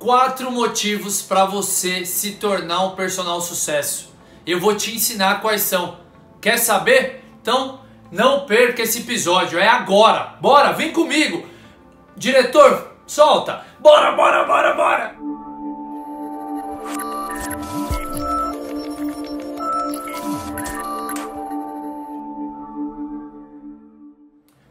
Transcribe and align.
quatro 0.00 0.50
motivos 0.50 1.20
para 1.20 1.44
você 1.44 2.06
se 2.06 2.32
tornar 2.32 2.86
um 2.86 2.96
personal 2.96 3.38
sucesso. 3.42 4.10
Eu 4.46 4.58
vou 4.58 4.74
te 4.74 4.96
ensinar 4.96 5.42
quais 5.42 5.60
são. 5.60 5.98
Quer 6.40 6.56
saber? 6.56 7.22
Então 7.40 7.80
não 8.10 8.46
perca 8.46 8.82
esse 8.82 9.00
episódio, 9.00 9.58
é 9.58 9.68
agora. 9.68 10.36
Bora, 10.40 10.72
vem 10.72 10.90
comigo. 10.90 11.46
Diretor, 12.16 12.92
solta. 13.06 13.62
Bora, 13.78 14.12
bora, 14.12 14.44
bora, 14.44 14.74
bora. 14.74 15.14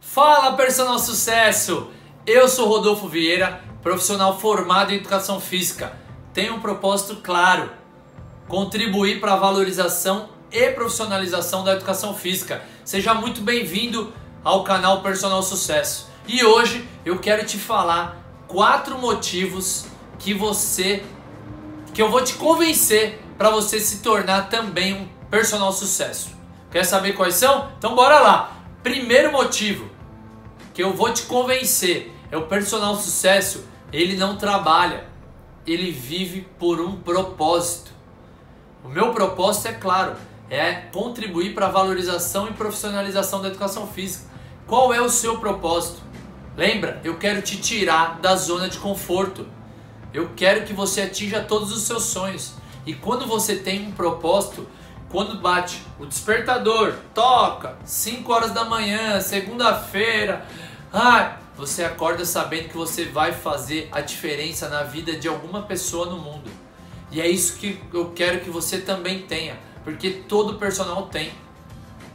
Fala, 0.02 0.58
personal 0.58 0.98
sucesso. 0.98 1.92
Eu 2.26 2.48
sou 2.48 2.68
Rodolfo 2.68 3.08
Vieira 3.08 3.69
profissional 3.82 4.40
formado 4.40 4.92
em 4.92 4.98
educação 4.98 5.40
física, 5.40 5.94
tem 6.34 6.52
um 6.52 6.60
propósito 6.60 7.18
claro: 7.18 7.70
contribuir 8.48 9.20
para 9.20 9.34
a 9.34 9.38
valorização 9.38 10.30
e 10.52 10.70
profissionalização 10.72 11.64
da 11.64 11.74
educação 11.74 12.14
física. 12.14 12.64
Seja 12.84 13.14
muito 13.14 13.42
bem-vindo 13.42 14.12
ao 14.44 14.64
canal 14.64 15.02
Personal 15.02 15.44
Sucesso. 15.44 16.10
E 16.28 16.44
hoje 16.44 16.88
eu 17.06 17.20
quero 17.20 17.46
te 17.46 17.58
falar 17.58 18.18
quatro 18.48 18.98
motivos 18.98 19.86
que 20.18 20.34
você 20.34 21.04
que 21.94 22.02
eu 22.02 22.10
vou 22.10 22.24
te 22.24 22.36
convencer 22.36 23.20
para 23.38 23.50
você 23.50 23.80
se 23.80 24.00
tornar 24.00 24.50
também 24.50 24.94
um 24.94 25.08
personal 25.30 25.72
sucesso. 25.72 26.30
Quer 26.72 26.84
saber 26.84 27.14
quais 27.14 27.36
são? 27.36 27.72
Então 27.78 27.96
bora 27.96 28.20
lá. 28.20 28.58
Primeiro 28.84 29.32
motivo 29.32 29.90
que 30.74 30.84
eu 30.84 30.94
vou 30.94 31.12
te 31.12 31.24
convencer 31.24 32.14
é 32.32 32.38
o 32.38 32.48
personal 32.48 32.96
sucesso, 32.96 33.66
ele 33.92 34.16
não 34.16 34.38
trabalha, 34.38 35.06
ele 35.66 35.92
vive 35.92 36.48
por 36.58 36.80
um 36.80 36.98
propósito. 36.98 37.92
O 38.84 38.88
meu 38.88 39.14
propósito 39.14 39.68
é 39.68 39.74
claro, 39.74 40.16
é 40.50 40.74
contribuir 40.74 41.54
para 41.54 41.68
a 41.68 41.72
valorização 41.72 42.48
e 42.48 42.54
profissionalização 42.54 43.42
da 43.42 43.50
educação 43.50 43.88
física. 43.88 44.26
Qual 44.68 44.94
é 44.94 45.02
o 45.02 45.10
seu 45.10 45.40
propósito? 45.40 46.02
Lembra, 46.56 47.02
eu 47.04 47.18
quero 47.18 47.42
te 47.42 47.58
tirar 47.58 48.20
da 48.20 48.36
zona 48.36 48.70
de 48.70 48.78
conforto. 48.78 49.48
Eu 50.14 50.32
quero 50.36 50.66
que 50.66 50.74
você 50.74 51.02
atinja 51.02 51.42
todos 51.42 51.72
os 51.72 51.84
seus 51.84 52.04
sonhos. 52.04 52.54
E 52.86 52.94
quando 52.94 53.26
você 53.26 53.56
tem 53.56 53.88
um 53.88 53.92
propósito, 53.92 54.68
quando 55.10 55.40
bate 55.40 55.84
o 56.00 56.06
despertador, 56.06 56.94
toca, 57.14 57.78
5 57.84 58.32
horas 58.32 58.52
da 58.52 58.64
manhã, 58.64 59.20
segunda-feira, 59.20 60.46
ah, 60.94 61.39
você 61.60 61.84
acorda 61.84 62.24
sabendo 62.24 62.70
que 62.70 62.78
você 62.78 63.04
vai 63.04 63.34
fazer 63.34 63.90
a 63.92 64.00
diferença 64.00 64.70
na 64.70 64.84
vida 64.84 65.18
de 65.18 65.28
alguma 65.28 65.64
pessoa 65.64 66.06
no 66.06 66.18
mundo. 66.18 66.50
E 67.12 67.20
é 67.20 67.28
isso 67.28 67.58
que 67.58 67.82
eu 67.94 68.12
quero 68.12 68.40
que 68.40 68.50
você 68.50 68.80
também 68.80 69.24
tenha, 69.24 69.60
porque 69.84 70.10
todo 70.10 70.58
personal 70.58 71.08
tem. 71.08 71.32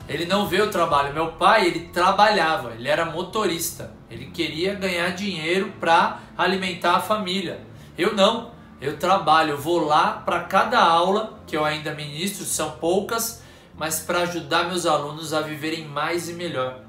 Ele 0.08 0.24
não 0.24 0.46
vê 0.46 0.62
o 0.62 0.70
trabalho. 0.70 1.12
Meu 1.12 1.32
pai, 1.32 1.66
ele 1.66 1.88
trabalhava, 1.92 2.72
ele 2.72 2.88
era 2.88 3.04
motorista. 3.04 3.92
Ele 4.10 4.26
queria 4.26 4.74
ganhar 4.74 5.10
dinheiro 5.10 5.74
para 5.78 6.20
alimentar 6.38 6.96
a 6.96 7.00
família. 7.00 7.60
Eu 7.98 8.14
não. 8.14 8.52
Eu 8.80 8.96
trabalho, 8.96 9.52
eu 9.52 9.58
vou 9.58 9.84
lá 9.84 10.22
para 10.24 10.40
cada 10.44 10.80
aula 10.80 11.38
que 11.46 11.56
eu 11.56 11.64
ainda 11.64 11.94
ministro, 11.94 12.44
são 12.44 12.72
poucas, 12.72 13.42
mas 13.76 14.00
para 14.00 14.20
ajudar 14.20 14.68
meus 14.68 14.86
alunos 14.86 15.34
a 15.34 15.40
viverem 15.42 15.86
mais 15.86 16.30
e 16.30 16.32
melhor 16.32 16.84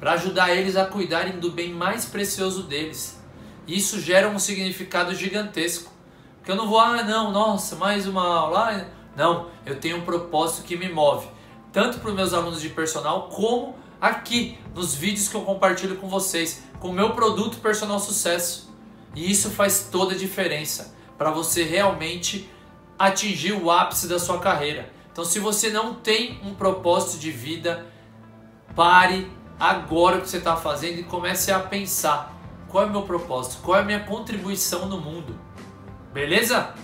para 0.00 0.12
ajudar 0.12 0.50
eles 0.50 0.76
a 0.76 0.86
cuidarem 0.86 1.38
do 1.38 1.52
bem 1.52 1.74
mais 1.74 2.06
precioso 2.06 2.62
deles. 2.62 3.22
Isso 3.68 4.00
gera 4.00 4.28
um 4.28 4.38
significado 4.38 5.14
gigantesco. 5.14 5.92
Porque 6.38 6.50
eu 6.50 6.56
não 6.56 6.66
vou, 6.66 6.80
ah, 6.80 7.02
não, 7.02 7.30
nossa, 7.30 7.76
mais 7.76 8.08
uma 8.08 8.26
aula. 8.26 8.88
Não, 9.14 9.48
eu 9.66 9.78
tenho 9.78 9.98
um 9.98 10.00
propósito 10.00 10.66
que 10.66 10.74
me 10.74 10.88
move, 10.88 11.28
tanto 11.70 11.98
para 11.98 12.08
os 12.08 12.16
meus 12.16 12.32
alunos 12.32 12.62
de 12.62 12.70
personal, 12.70 13.28
como 13.28 13.76
aqui 14.00 14.58
nos 14.74 14.94
vídeos 14.94 15.28
que 15.28 15.34
eu 15.34 15.42
compartilho 15.42 15.96
com 15.96 16.08
vocês, 16.08 16.62
com 16.78 16.88
o 16.88 16.92
meu 16.92 17.10
produto 17.10 17.58
Personal 17.58 17.98
Sucesso. 17.98 18.74
E 19.14 19.30
isso 19.30 19.50
faz 19.50 19.88
toda 19.92 20.14
a 20.14 20.18
diferença 20.18 20.94
para 21.18 21.30
você 21.30 21.62
realmente 21.62 22.48
atingir 22.98 23.52
o 23.52 23.70
ápice 23.70 24.08
da 24.08 24.18
sua 24.18 24.38
carreira. 24.38 24.90
Então, 25.12 25.24
se 25.24 25.38
você 25.38 25.68
não 25.68 25.94
tem 25.94 26.40
um 26.42 26.54
propósito 26.54 27.20
de 27.20 27.30
vida, 27.30 27.86
pare 28.74 29.30
agora 29.60 30.16
o 30.16 30.20
que 30.22 30.30
você 30.30 30.38
está 30.38 30.56
fazendo 30.56 30.98
e 30.98 31.04
comece 31.04 31.52
a 31.52 31.60
pensar 31.60 32.34
qual 32.66 32.84
é 32.84 32.86
o 32.86 32.90
meu 32.90 33.02
propósito, 33.02 33.60
qual 33.62 33.76
é 33.76 33.82
a 33.82 33.84
minha 33.84 34.00
contribuição 34.00 34.86
no 34.86 34.98
mundo. 34.98 35.38
Beleza? 36.14 36.74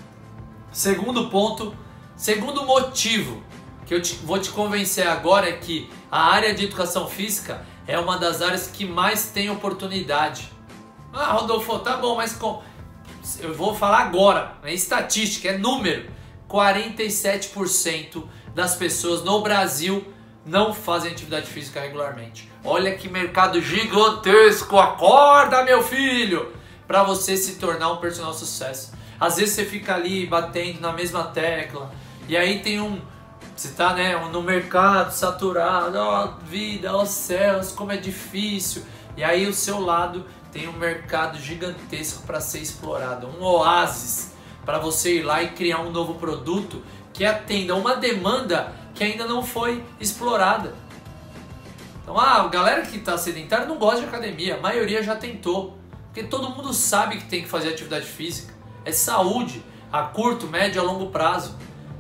Segundo 0.71 1.31
ponto, 1.31 1.75
segundo 2.15 2.67
motivo 2.67 3.43
que 3.87 3.95
eu 3.95 4.03
te, 4.03 4.17
vou 4.17 4.39
te 4.39 4.51
convencer 4.51 5.07
agora 5.07 5.49
é 5.49 5.53
que 5.53 5.89
a 6.11 6.21
área 6.33 6.55
de 6.55 6.65
educação 6.65 7.09
física 7.09 7.65
é 7.87 7.99
uma 7.99 8.19
das 8.19 8.43
áreas 8.43 8.67
que 8.67 8.85
mais 8.85 9.31
tem 9.31 9.49
oportunidade. 9.49 10.53
Ah, 11.13 11.33
Rodolfo, 11.33 11.79
tá 11.79 11.97
bom, 11.97 12.17
mas 12.17 12.35
com... 12.35 12.63
eu 13.41 13.55
vou 13.55 13.75
falar 13.75 14.01
agora, 14.01 14.57
é 14.65 14.75
estatística, 14.75 15.49
é 15.49 15.57
número. 15.57 16.11
47% 16.49 18.25
das 18.55 18.75
pessoas 18.75 19.25
no 19.25 19.41
Brasil 19.41 20.05
não 20.47 20.73
fazem 20.73 21.11
atividade 21.11 21.49
física 21.49 21.81
regularmente. 21.81 22.49
Olha 22.65 22.95
que 22.95 23.09
mercado 23.09 23.61
gigantesco! 23.61 24.79
Acorda, 24.79 25.65
meu 25.65 25.83
filho! 25.83 26.53
Para 26.87 27.03
você 27.03 27.37
se 27.37 27.57
tornar 27.57 27.93
um 27.93 27.97
personal 27.97 28.33
sucesso. 28.33 28.93
Às 29.19 29.37
vezes 29.37 29.55
você 29.55 29.65
fica 29.65 29.95
ali 29.95 30.25
batendo 30.25 30.81
na 30.81 30.93
mesma 30.93 31.25
tecla 31.25 31.91
e 32.29 32.37
aí 32.37 32.61
tem 32.61 32.81
um 32.81 33.01
você 33.57 33.69
tá 33.69 33.95
né, 33.95 34.15
no 34.31 34.43
mercado 34.43 35.13
saturado, 35.13 35.97
ó 35.97 36.35
vida, 36.45 36.95
ó 36.95 37.07
céus, 37.07 37.73
como 37.73 37.91
é 37.91 37.97
difícil. 37.97 38.83
E 39.17 39.25
aí 39.25 39.47
o 39.47 39.55
seu 39.55 39.81
lado 39.81 40.27
tem 40.53 40.69
um 40.69 40.75
mercado 40.75 41.39
gigantesco 41.39 42.23
para 42.27 42.39
ser 42.39 42.61
explorado, 42.61 43.27
um 43.27 43.43
oásis 43.43 44.35
para 44.65 44.79
você 44.79 45.21
ir 45.21 45.23
lá 45.23 45.43
e 45.43 45.49
criar 45.53 45.81
um 45.81 45.91
novo 45.91 46.15
produto 46.17 46.83
que 47.15 47.25
atenda 47.25 47.75
uma 47.75 47.97
demanda 47.97 48.75
que 48.97 49.05
ainda 49.05 49.27
não 49.27 49.45
foi 49.45 49.85
explorada. 50.01 50.75
Então, 52.03 52.19
ah, 52.19 52.43
a 52.43 52.49
galera 52.49 52.83
que 52.83 52.97
está 52.97 53.17
sedentária 53.19 53.67
não 53.67 53.79
gosta 53.79 54.01
de 54.01 54.07
academia, 54.07 54.57
a 54.57 54.61
maioria 54.61 55.03
já 55.03 55.15
tentou. 55.15 55.77
Porque 56.07 56.23
todo 56.23 56.51
mundo 56.51 56.73
sabe 56.73 57.19
que 57.19 57.25
tem 57.27 57.43
que 57.43 57.49
fazer 57.49 57.69
atividade 57.69 58.07
física. 58.07 58.55
É 58.85 58.93
saúde 58.93 59.63
a 59.93 60.03
curto, 60.03 60.47
médio 60.47 60.79
e 60.79 60.81
a 60.81 60.83
longo 60.83 61.11
prazo. 61.11 61.55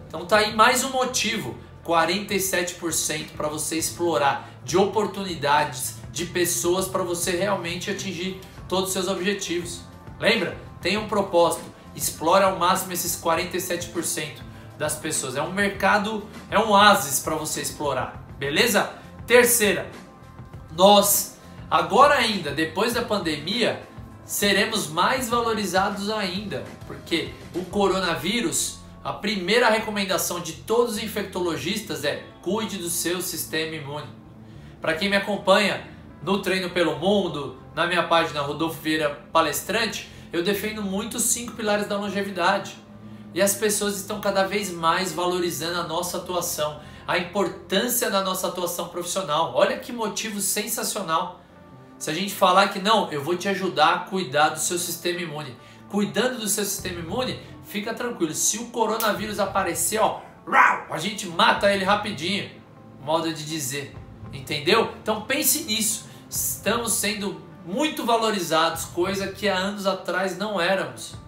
Então 0.08 0.24
tá 0.24 0.38
aí 0.38 0.54
mais 0.54 0.82
um 0.84 0.90
motivo, 0.90 1.54
47% 1.84 3.32
para 3.36 3.48
você 3.48 3.76
explorar 3.76 4.48
de 4.64 4.78
oportunidades, 4.78 5.96
de 6.10 6.24
pessoas 6.24 6.88
para 6.88 7.02
você 7.02 7.32
realmente 7.32 7.90
atingir 7.90 8.40
todos 8.68 8.86
os 8.86 8.92
seus 8.92 9.08
objetivos. 9.08 9.82
Lembra? 10.18 10.56
Tenha 10.80 10.98
um 10.98 11.08
propósito, 11.08 11.64
explore 11.94 12.44
ao 12.44 12.58
máximo 12.58 12.92
esses 12.92 13.20
47% 13.20 14.45
das 14.78 14.96
pessoas. 14.96 15.36
É 15.36 15.42
um 15.42 15.52
mercado, 15.52 16.26
é 16.50 16.58
um 16.58 16.70
oásis 16.70 17.20
para 17.20 17.34
você 17.34 17.60
explorar, 17.60 18.24
beleza? 18.38 18.92
Terceira, 19.26 19.90
nós 20.76 21.38
agora 21.70 22.14
ainda, 22.14 22.50
depois 22.50 22.92
da 22.92 23.02
pandemia, 23.02 23.82
seremos 24.24 24.88
mais 24.88 25.28
valorizados 25.28 26.10
ainda, 26.10 26.64
porque 26.86 27.30
o 27.54 27.64
coronavírus, 27.64 28.78
a 29.02 29.12
primeira 29.12 29.68
recomendação 29.68 30.40
de 30.40 30.52
todos 30.52 30.96
os 30.96 31.02
infectologistas 31.02 32.04
é 32.04 32.24
cuide 32.42 32.76
do 32.76 32.90
seu 32.90 33.20
sistema 33.20 33.76
imune. 33.76 34.08
Para 34.80 34.94
quem 34.94 35.08
me 35.08 35.16
acompanha 35.16 35.84
no 36.22 36.42
Treino 36.42 36.70
pelo 36.70 36.98
Mundo, 36.98 37.56
na 37.74 37.86
minha 37.86 38.02
página 38.02 38.40
Rodolfo 38.40 38.80
Vieira 38.80 39.10
Palestrante, 39.32 40.10
eu 40.32 40.42
defendo 40.42 40.82
muito 40.82 41.16
os 41.16 41.22
cinco 41.22 41.52
pilares 41.52 41.86
da 41.86 41.96
longevidade. 41.96 42.76
E 43.36 43.42
as 43.42 43.52
pessoas 43.52 43.96
estão 43.96 44.18
cada 44.18 44.44
vez 44.44 44.72
mais 44.72 45.12
valorizando 45.12 45.78
a 45.78 45.82
nossa 45.82 46.16
atuação, 46.16 46.80
a 47.06 47.18
importância 47.18 48.10
da 48.10 48.22
nossa 48.22 48.48
atuação 48.48 48.88
profissional. 48.88 49.52
Olha 49.54 49.76
que 49.78 49.92
motivo 49.92 50.40
sensacional. 50.40 51.38
Se 51.98 52.10
a 52.10 52.14
gente 52.14 52.32
falar 52.32 52.68
que 52.68 52.78
não, 52.78 53.12
eu 53.12 53.22
vou 53.22 53.36
te 53.36 53.46
ajudar 53.46 53.92
a 53.92 53.98
cuidar 53.98 54.48
do 54.48 54.58
seu 54.58 54.78
sistema 54.78 55.20
imune. 55.20 55.54
Cuidando 55.90 56.38
do 56.38 56.48
seu 56.48 56.64
sistema 56.64 56.98
imune, 56.98 57.38
fica 57.62 57.92
tranquilo. 57.92 58.32
Se 58.32 58.56
o 58.56 58.68
coronavírus 58.68 59.38
aparecer, 59.38 60.00
ó, 60.00 60.22
a 60.90 60.96
gente 60.96 61.26
mata 61.26 61.70
ele 61.70 61.84
rapidinho. 61.84 62.50
Modo 63.02 63.30
de 63.34 63.44
dizer. 63.44 63.94
Entendeu? 64.32 64.94
Então 65.02 65.20
pense 65.20 65.64
nisso. 65.64 66.08
Estamos 66.30 66.94
sendo 66.94 67.42
muito 67.66 68.02
valorizados, 68.06 68.86
coisa 68.86 69.28
que 69.28 69.46
há 69.46 69.58
anos 69.58 69.86
atrás 69.86 70.38
não 70.38 70.58
éramos. 70.58 71.25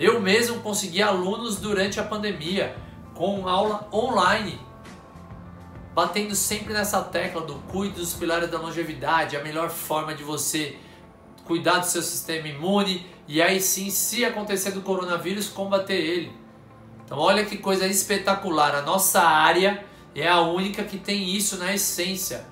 Eu 0.00 0.18
mesmo 0.18 0.60
consegui 0.60 1.02
alunos 1.02 1.58
durante 1.58 2.00
a 2.00 2.02
pandemia 2.02 2.74
com 3.14 3.46
aula 3.46 3.86
online, 3.92 4.58
batendo 5.94 6.34
sempre 6.34 6.72
nessa 6.72 7.02
tecla 7.02 7.42
do 7.42 7.56
cuide 7.70 7.96
dos 7.96 8.14
pilares 8.14 8.50
da 8.50 8.58
longevidade, 8.58 9.36
a 9.36 9.44
melhor 9.44 9.68
forma 9.68 10.14
de 10.14 10.24
você 10.24 10.78
cuidar 11.44 11.80
do 11.80 11.86
seu 11.86 12.00
sistema 12.00 12.48
imune 12.48 13.06
e 13.28 13.42
aí 13.42 13.60
sim, 13.60 13.90
se 13.90 14.24
acontecer 14.24 14.70
do 14.70 14.80
coronavírus, 14.80 15.50
combater 15.50 16.00
ele. 16.00 16.32
Então, 17.04 17.18
olha 17.18 17.44
que 17.44 17.58
coisa 17.58 17.86
espetacular. 17.86 18.74
A 18.74 18.80
nossa 18.80 19.20
área 19.20 19.84
é 20.14 20.26
a 20.26 20.40
única 20.40 20.82
que 20.82 20.96
tem 20.96 21.36
isso 21.36 21.58
na 21.58 21.74
essência: 21.74 22.46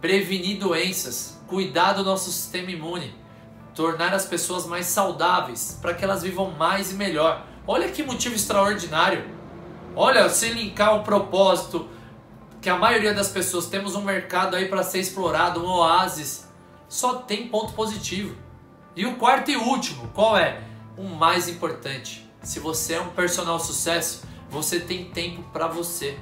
prevenir 0.00 0.56
doenças, 0.56 1.42
cuidar 1.48 1.94
do 1.94 2.04
nosso 2.04 2.30
sistema 2.30 2.70
imune, 2.70 3.12
tornar 3.74 4.12
as 4.12 4.26
pessoas 4.26 4.66
mais 4.66 4.86
saudáveis 4.86 5.78
para 5.80 5.94
que 5.94 6.04
elas 6.04 6.22
vivam 6.22 6.50
mais 6.50 6.92
e 6.92 6.94
melhor. 6.94 7.44
Olha 7.66 7.90
que 7.90 8.02
motivo 8.02 8.34
extraordinário. 8.34 9.24
Olha, 9.94 10.28
se 10.28 10.48
linkar 10.50 10.96
o 10.96 11.02
propósito 11.02 11.88
que 12.60 12.70
a 12.70 12.76
maioria 12.76 13.12
das 13.12 13.28
pessoas 13.28 13.66
temos 13.66 13.94
um 13.94 14.02
mercado 14.02 14.56
aí 14.56 14.68
para 14.68 14.82
ser 14.82 15.00
explorado, 15.00 15.64
um 15.64 15.68
oásis, 15.68 16.48
só 16.88 17.14
tem 17.14 17.48
ponto 17.48 17.72
positivo. 17.72 18.36
E 18.94 19.04
o 19.06 19.16
quarto 19.16 19.50
e 19.50 19.56
último, 19.56 20.08
qual 20.14 20.36
é? 20.36 20.62
O 20.96 21.04
mais 21.04 21.48
importante. 21.48 22.30
Se 22.42 22.60
você 22.60 22.94
é 22.94 23.00
um 23.00 23.08
personal 23.08 23.58
sucesso, 23.58 24.22
você 24.48 24.78
tem 24.78 25.06
tempo 25.06 25.42
para 25.52 25.66
você. 25.66 26.18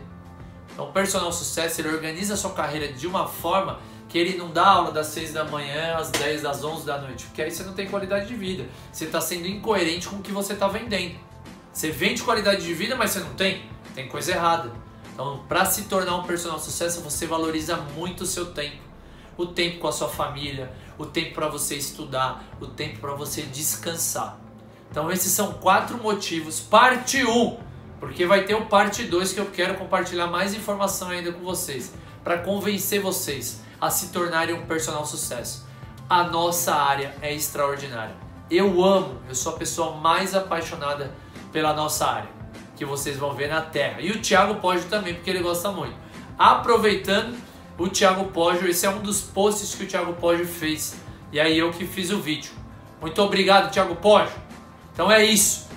Então, 0.73 0.93
personal 0.93 1.33
sucesso 1.33 1.81
ele 1.81 1.89
organiza 1.89 2.35
a 2.35 2.37
sua 2.37 2.53
carreira 2.53 2.93
de 2.93 3.07
uma 3.07 3.27
forma 3.27 3.81
que 4.11 4.19
ele 4.19 4.37
não 4.37 4.51
dá 4.51 4.67
aula 4.67 4.91
das 4.91 5.07
6 5.07 5.33
da 5.33 5.45
manhã 5.45 5.97
às 5.97 6.11
10, 6.11 6.43
das 6.43 6.65
11 6.65 6.85
da 6.85 6.99
noite, 6.99 7.27
porque 7.27 7.41
aí 7.41 7.51
você 7.51 7.63
não 7.63 7.75
tem 7.75 7.89
qualidade 7.89 8.27
de 8.27 8.35
vida. 8.35 8.67
Você 8.93 9.05
está 9.05 9.21
sendo 9.21 9.47
incoerente 9.47 10.09
com 10.09 10.17
o 10.17 10.21
que 10.21 10.33
você 10.33 10.53
está 10.53 10.67
vendendo. 10.67 11.15
Você 11.73 11.93
vende 11.93 12.21
qualidade 12.23 12.67
de 12.67 12.75
vida, 12.75 12.97
mas 12.97 13.13
você 13.13 13.21
não 13.21 13.35
tem. 13.35 13.63
Tem 13.95 14.09
coisa 14.09 14.33
errada. 14.33 14.73
Então, 15.15 15.45
para 15.49 15.65
se 15.65 15.85
tornar 15.85 16.17
um 16.17 16.25
personal 16.25 16.59
sucesso, 16.59 17.01
você 17.03 17.25
valoriza 17.25 17.77
muito 17.77 18.23
o 18.23 18.27
seu 18.27 18.47
tempo. 18.47 18.83
O 19.37 19.47
tempo 19.47 19.79
com 19.79 19.87
a 19.87 19.93
sua 19.93 20.09
família, 20.09 20.73
o 20.99 21.07
tempo 21.07 21.33
para 21.33 21.47
você 21.47 21.77
estudar, 21.77 22.45
o 22.61 22.67
tempo 22.67 22.99
para 22.99 23.15
você 23.15 23.43
descansar. 23.43 24.41
Então, 24.91 25.09
esses 25.13 25.31
são 25.31 25.53
quatro 25.53 25.97
motivos. 25.99 26.59
Parte 26.59 27.25
1, 27.25 27.59
porque 28.01 28.27
vai 28.27 28.45
ter 28.45 28.57
o 28.57 28.67
parte 28.67 29.05
2 29.05 29.33
que 29.33 29.39
eu 29.39 29.47
quero 29.47 29.75
compartilhar 29.75 30.27
mais 30.27 30.53
informação 30.53 31.11
ainda 31.11 31.31
com 31.31 31.45
vocês, 31.45 31.95
para 32.25 32.39
convencer 32.39 33.01
vocês 33.01 33.61
a 33.81 33.91
se 33.91 34.09
tornarem 34.09 34.55
um 34.55 34.67
personal 34.67 35.07
sucesso. 35.07 35.67
A 36.09 36.25
nossa 36.25 36.75
área 36.75 37.15
é 37.23 37.33
extraordinária. 37.35 38.15
Eu 38.51 38.85
amo, 38.85 39.21
eu 39.29 39.35
sou 39.35 39.55
a 39.55 39.57
pessoa 39.57 39.97
mais 39.97 40.35
apaixonada 40.35 41.15
pela 41.53 41.73
nossa 41.73 42.07
área, 42.07 42.31
que 42.77 42.85
vocês 42.85 43.17
vão 43.17 43.33
ver 43.33 43.49
na 43.49 43.61
Terra. 43.61 44.01
E 44.01 44.11
o 44.11 44.21
Thiago 44.21 44.57
Poggio 44.57 44.89
também, 44.89 45.15
porque 45.15 45.31
ele 45.31 45.41
gosta 45.41 45.71
muito. 45.71 45.95
Aproveitando, 46.39 47.39
o 47.79 47.89
Thiago 47.89 48.27
Poggio, 48.27 48.69
esse 48.69 48.85
é 48.85 48.91
um 48.91 49.01
dos 49.01 49.21
posts 49.21 49.75
que 49.75 49.85
o 49.85 49.87
Thiago 49.87 50.13
Poggio 50.15 50.47
fez. 50.47 50.97
E 51.33 51.39
aí 51.39 51.57
eu 51.59 51.71
que 51.71 51.87
fiz 51.87 52.11
o 52.11 52.21
vídeo. 52.21 52.53
Muito 53.01 53.23
obrigado, 53.23 53.71
Thiago 53.71 53.97
Poggio. 53.97 54.37
Então 54.93 55.11
é 55.11 55.25
isso. 55.25 55.69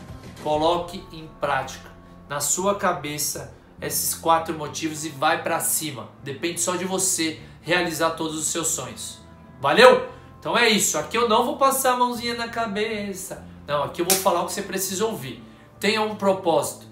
Coloque 0.42 1.04
em 1.12 1.30
prática 1.40 1.94
na 2.28 2.40
sua 2.40 2.76
cabeça 2.76 3.54
esses 3.80 4.16
quatro 4.16 4.58
motivos 4.58 5.06
e 5.06 5.10
vai 5.10 5.44
para 5.44 5.60
cima. 5.60 6.10
Depende 6.24 6.60
só 6.60 6.76
de 6.76 6.86
você 6.86 7.40
realizar 7.64 8.12
todos 8.12 8.38
os 8.38 8.46
seus 8.46 8.68
sonhos. 8.68 9.20
Valeu? 9.60 10.10
Então 10.40 10.58
é 10.58 10.70
isso. 10.70 10.98
Aqui 10.98 11.18
eu 11.18 11.28
não 11.28 11.46
vou 11.46 11.58
passar 11.58 11.94
a 11.94 11.98
mãozinha 11.98 12.36
na 12.36 12.50
cabeça. 12.50 13.46
Não, 13.66 13.84
aqui 13.84 14.02
eu 14.02 14.06
vou 14.06 14.18
falar 14.18 14.42
o 14.42 14.46
que 14.46 14.52
você 14.52 14.62
precisa 14.62 15.06
ouvir. 15.06 15.42
Tenha 15.80 16.02
um 16.02 16.16
propósito. 16.16 16.86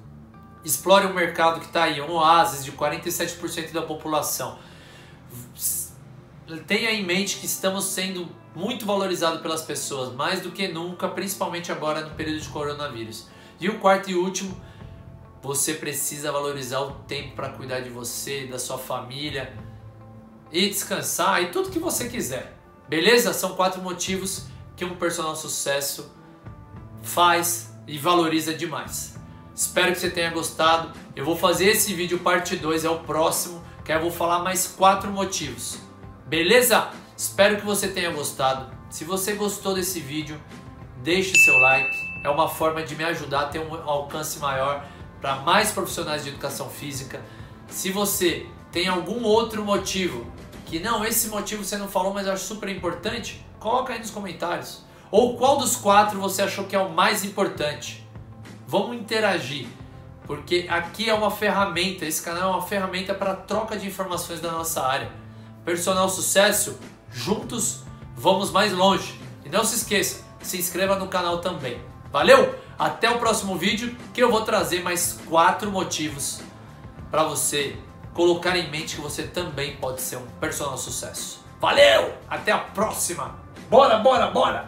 Explore 0.63 1.06
um 1.06 1.13
mercado 1.13 1.59
que 1.59 1.65
está 1.65 1.83
aí, 1.83 2.00
um 2.00 2.12
oásis 2.12 2.63
de 2.63 2.71
47% 2.71 3.71
da 3.71 3.81
população. 3.81 4.57
Tenha 6.68 6.91
em 6.91 7.03
mente 7.03 7.38
que 7.38 7.45
estamos 7.45 7.85
sendo 7.85 8.29
muito 8.56 8.85
valorizados 8.85 9.41
pelas 9.41 9.62
pessoas, 9.63 10.13
mais 10.13 10.41
do 10.41 10.51
que 10.51 10.67
nunca, 10.67 11.07
principalmente 11.07 11.71
agora 11.71 12.01
no 12.01 12.12
período 12.12 12.41
de 12.41 12.50
coronavírus. 12.50 13.27
E 13.59 13.69
o 13.69 13.79
quarto 13.79 14.09
e 14.12 14.15
último, 14.15 14.59
você 15.41 15.74
precisa 15.74 16.31
valorizar 16.31 16.81
o 16.81 16.91
tempo 17.07 17.35
para 17.35 17.50
cuidar 17.50 17.79
de 17.79 17.89
você, 17.89 18.45
da 18.45 18.59
sua 18.59 18.77
família 18.77 19.53
e 20.51 20.69
descansar 20.69 21.42
e 21.42 21.48
tudo 21.48 21.69
que 21.69 21.80
você 21.80 22.09
quiser. 22.09 22.57
Beleza? 22.88 23.33
São 23.33 23.56
quatro 23.56 23.81
motivos 23.81 24.48
que 24.75 24.83
um 24.83 24.95
personal 24.95 25.36
sucesso 25.36 26.12
faz 27.01 27.74
e 27.88 27.98
valoriza 27.98 28.53
demais. 28.53 29.15
Espero 29.56 29.94
que 29.94 30.00
você 30.00 30.09
tenha 30.09 30.30
gostado. 30.31 30.92
Eu 31.15 31.25
vou 31.25 31.38
fazer 31.38 31.65
esse 31.68 31.94
vídeo 31.94 32.19
parte 32.19 32.56
2, 32.56 32.86
é 32.86 32.89
o 32.89 33.00
próximo, 33.00 33.63
que 33.83 33.92
eu 33.92 34.00
vou 34.00 34.12
falar 34.12 34.39
mais 34.39 34.68
quatro 34.68 35.12
motivos. 35.12 35.80
Beleza? 36.25 36.89
Espero 37.15 37.57
que 37.57 37.65
você 37.65 37.88
tenha 37.88 38.12
gostado. 38.12 38.74
Se 38.89 39.06
você 39.06 39.33
gostou 39.33 39.74
desse 39.74 40.00
vídeo, 40.00 40.42
deixe 41.03 41.38
seu 41.38 41.57
like. 41.57 41.95
É 42.24 42.30
uma 42.30 42.48
forma 42.48 42.83
de 42.83 42.95
me 42.95 43.03
ajudar 43.03 43.42
a 43.42 43.45
ter 43.48 43.59
um 43.59 43.74
alcance 43.74 44.39
maior 44.39 44.86
para 45.19 45.36
mais 45.38 45.71
profissionais 45.71 46.24
de 46.24 46.30
educação 46.30 46.69
física. 46.69 47.21
Se 47.68 47.92
você 47.92 48.48
tem 48.71 48.88
algum 48.88 49.23
outro 49.23 49.63
motivo 49.63 50.25
que 50.65 50.79
não, 50.79 51.03
esse 51.03 51.27
motivo 51.27 51.65
você 51.65 51.77
não 51.77 51.89
falou, 51.89 52.13
mas 52.13 52.25
eu 52.25 52.33
acho 52.33 52.45
super 52.45 52.69
importante, 52.69 53.45
coloca 53.59 53.91
aí 53.91 54.00
nos 54.00 54.09
comentários. 54.09 54.83
Ou 55.12 55.35
qual 55.38 55.57
dos 55.57 55.75
quatro 55.75 56.19
você 56.19 56.41
achou 56.41 56.63
que 56.63 56.75
é 56.75 56.79
o 56.79 56.89
mais 56.89 57.25
importante? 57.25 58.07
Vamos 58.65 58.95
interagir, 58.95 59.68
porque 60.25 60.65
aqui 60.69 61.09
é 61.09 61.13
uma 61.13 61.29
ferramenta, 61.29 62.06
esse 62.06 62.21
canal 62.21 62.53
é 62.53 62.56
uma 62.56 62.62
ferramenta 62.62 63.13
para 63.13 63.35
troca 63.35 63.77
de 63.77 63.85
informações 63.85 64.39
da 64.39 64.51
nossa 64.51 64.81
área. 64.81 65.12
Personal 65.65 66.07
Sucesso, 66.07 66.79
juntos 67.12 67.81
vamos 68.15 68.50
mais 68.50 68.71
longe. 68.71 69.19
E 69.44 69.50
não 69.50 69.65
se 69.65 69.75
esqueça, 69.75 70.24
se 70.41 70.57
inscreva 70.57 70.95
no 70.95 71.07
canal 71.07 71.39
também. 71.39 71.81
Valeu? 72.09 72.56
Até 72.79 73.09
o 73.09 73.19
próximo 73.19 73.57
vídeo 73.57 73.94
que 74.13 74.24
eu 74.24 74.31
vou 74.31 74.41
trazer 74.41 74.81
mais 74.81 75.19
quatro 75.27 75.69
motivos 75.69 76.41
para 77.09 77.24
você 77.24 77.77
colocar 78.13 78.57
em 78.57 78.69
mente 78.69 78.95
que 78.95 79.01
você 79.01 79.23
também 79.23 79.75
pode 79.77 80.01
ser 80.01 80.17
um 80.17 80.25
personal 80.39 80.77
sucesso. 80.77 81.43
Valeu! 81.59 82.13
Até 82.29 82.51
a 82.51 82.57
próxima! 82.57 83.35
Bora, 83.69 83.97
bora, 83.99 84.27
bora! 84.27 84.59